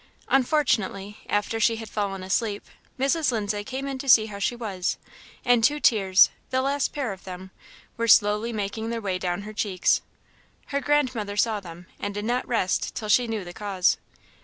Unfortunately, 0.29 1.19
after 1.29 1.59
she 1.59 1.75
had 1.75 1.87
fallen 1.87 2.23
asleep, 2.23 2.65
Mrs. 2.99 3.31
Lindsay 3.31 3.63
came 3.63 3.85
in 3.87 3.99
to 3.99 4.09
see 4.09 4.25
how 4.25 4.39
she 4.39 4.55
was, 4.55 4.97
and 5.45 5.63
two 5.63 5.79
tears, 5.79 6.31
the 6.49 6.63
last 6.63 6.91
pair 6.91 7.13
of 7.13 7.23
them, 7.23 7.51
were 7.97 8.07
slowly 8.07 8.51
making 8.51 8.89
their 8.89 8.99
way 8.99 9.19
down 9.19 9.43
her 9.43 9.53
cheeks. 9.53 10.01
Her 10.69 10.81
grandmother 10.81 11.37
saw 11.37 11.59
them, 11.59 11.85
and 11.99 12.15
did 12.15 12.25
not 12.25 12.47
rest 12.47 12.95
till 12.95 13.09
she 13.09 13.27
knew 13.27 13.43
the 13.45 13.53
cause. 13.53 13.97